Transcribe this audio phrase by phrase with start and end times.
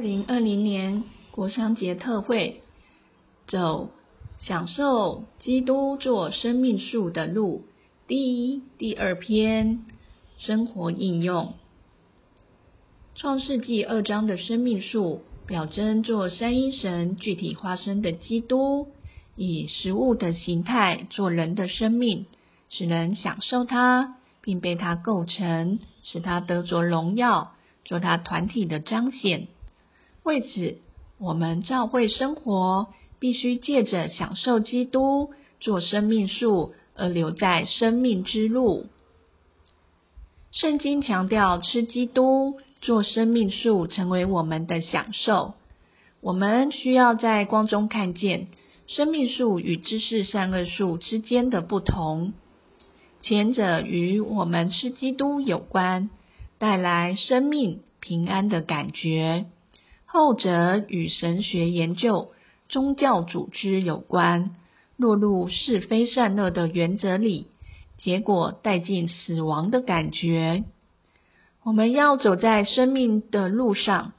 [0.00, 2.62] 二零二零年国商节特会，
[3.46, 3.90] 走
[4.38, 7.66] 享受基督做生命树的路，
[8.06, 9.84] 第一、第二篇
[10.38, 11.52] 生活应用。
[13.14, 18.88] 创世纪二章的生命树，表征做三一神具体化身的基督，
[19.36, 22.24] 以食物的形态做人的生命，
[22.70, 27.52] 使人享受它，并被它构成，使它得着荣耀，
[27.84, 29.48] 做它团体的彰显。
[30.22, 30.78] 为此，
[31.18, 32.88] 我们教会生活
[33.18, 35.30] 必须借着享受基督
[35.60, 38.86] 做生命树而留在生命之路。
[40.52, 45.54] 圣经强调吃基督做生命树成为我们的享受。
[46.20, 48.48] 我们需要在光中看见
[48.86, 52.34] 生命树与知识善恶树之间的不同。
[53.22, 56.10] 前者与我们吃基督有关，
[56.58, 59.46] 带来生命平安的感觉。
[60.12, 62.32] 后者与神学研究、
[62.68, 64.50] 宗教组织有关，
[64.96, 67.46] 落入是非善恶的原则里，
[67.96, 70.64] 结果带进死亡的感觉。
[71.62, 74.12] 我们要走在生命的路上，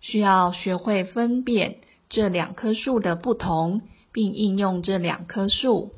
[0.00, 5.90] 需要学会分辨这两棵树的不同，并应用这两棵树。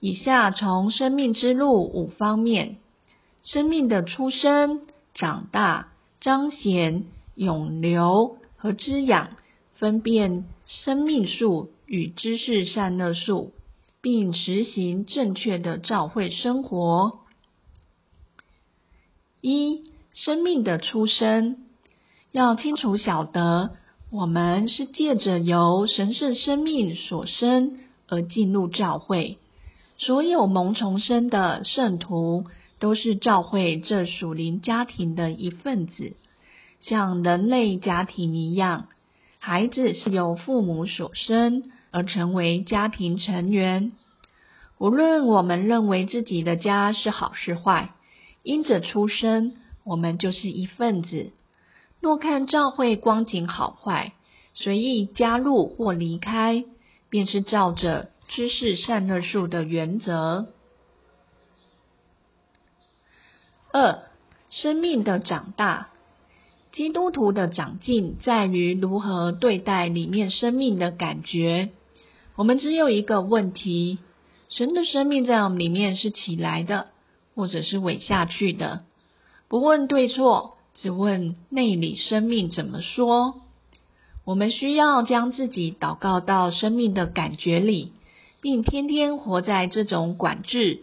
[0.00, 2.76] 以下从生命之路五方面：
[3.44, 4.80] 生命的出生、
[5.12, 5.88] 长大、
[6.20, 8.38] 彰显、永留。
[8.58, 9.36] 和滋养，
[9.76, 13.52] 分辨生命树与知识善恶树，
[14.02, 17.20] 并实行正确的照会生活。
[19.40, 21.58] 一、生命的出生，
[22.32, 23.70] 要清楚晓得，
[24.10, 29.38] 我们是借着由神圣生命所生而进入教会。
[29.98, 32.46] 所有蒙重生的圣徒，
[32.80, 36.16] 都是教会这属灵家庭的一份子。
[36.80, 38.88] 像人类家庭一样，
[39.38, 43.92] 孩子是由父母所生而成为家庭成员。
[44.78, 47.94] 无论我们认为自己的家是好是坏，
[48.42, 51.32] 因着出生，我们就是一份子。
[52.00, 54.12] 若看教会光景好坏，
[54.54, 56.64] 随意加入或离开，
[57.10, 60.46] 便是照着知识善恶树的原则。
[63.72, 63.98] 二、
[64.50, 65.88] 生命的长大。
[66.78, 71.70] 基督徒的长进在于如何对待里面生命的感觉。
[72.36, 73.98] 我们只有一个问题：
[74.48, 76.86] 神的生命在我们里面是起来的，
[77.34, 78.84] 或者是萎下去的？
[79.48, 83.40] 不问对错，只问内里生命怎么说。
[84.24, 87.90] 我们需要将自己祷告到生命的感觉里，
[88.40, 90.82] 并天天活在这种管制、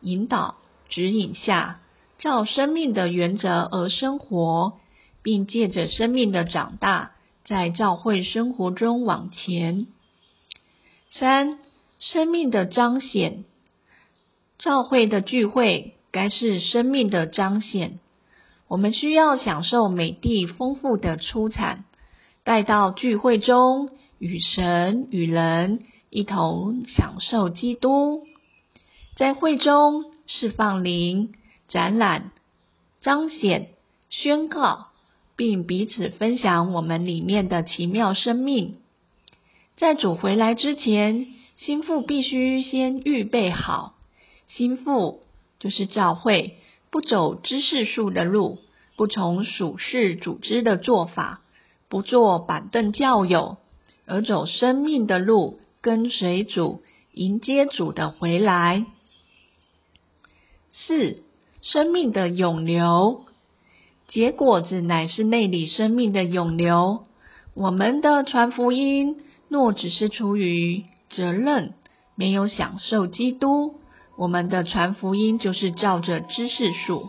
[0.00, 0.56] 引导、
[0.88, 1.82] 指引下，
[2.18, 4.72] 照生命的原则而生活。
[5.26, 7.10] 并借着生命的长大，
[7.44, 9.88] 在教会生活中往前。
[11.10, 11.58] 三、
[11.98, 13.44] 生命的彰显，
[14.56, 17.98] 教会的聚会该是生命的彰显。
[18.68, 21.86] 我们需要享受美地丰富的出产，
[22.44, 28.28] 带到聚会中，与神与人一同享受基督，
[29.16, 31.34] 在会中释放灵、
[31.66, 32.30] 展览、
[33.00, 33.70] 彰显、
[34.08, 34.86] 宣告。
[35.36, 38.78] 并彼此分享我们里面的奇妙生命。
[39.76, 43.94] 在主回来之前，心腹必须先预备好。
[44.48, 45.20] 心腹
[45.60, 46.56] 就是教会，
[46.90, 48.58] 不走知识树的路，
[48.96, 51.42] 不从属事组织的做法，
[51.88, 53.58] 不做板凳教友，
[54.06, 56.82] 而走生命的路，跟随主，
[57.12, 58.86] 迎接主的回来。
[60.72, 61.22] 四、
[61.60, 63.24] 生命的永流。
[64.08, 67.04] 结果子乃是内里生命的永留。
[67.54, 69.16] 我们的传福音，
[69.48, 71.74] 若只是出于责任，
[72.14, 73.80] 没有享受基督，
[74.16, 77.08] 我们的传福音就是照着知识树。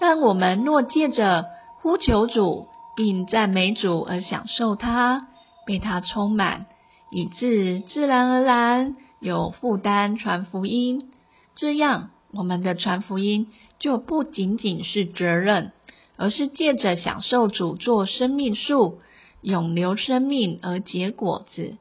[0.00, 1.46] 但我们若借着
[1.80, 5.28] 呼求主，并赞美主而享受他，
[5.66, 6.66] 被他充满，
[7.10, 11.10] 以致自然而然有负担传福音，
[11.54, 13.48] 这样我们的传福音
[13.78, 15.72] 就不仅仅是责任。
[16.22, 19.00] 而是借着享受主做生命树，
[19.40, 21.78] 永留生命而结果子。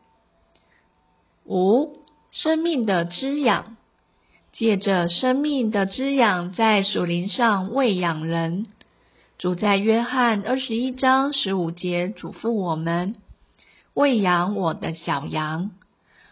[1.45, 1.99] 五、
[2.31, 3.77] 生命的滋养，
[4.51, 8.65] 借着生命的滋养，在属灵上喂养人。
[9.38, 13.17] 主在约翰二十一章十五节嘱咐我们：
[13.93, 15.69] 喂养我的小羊。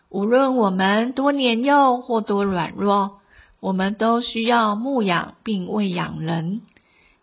[0.10, 3.20] 无论我们多年幼或多软弱，
[3.60, 6.64] 我们都需要牧养并喂养人。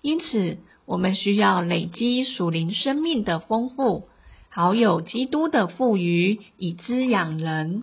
[0.01, 0.59] 因此。
[0.87, 4.09] 我们需要累积属灵生命的丰富，
[4.49, 7.83] 好有基督的富余，以滋养人。